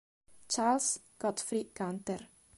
Charles 0.49 0.99
Godfrey 1.19 1.69
Gunther 1.75 2.27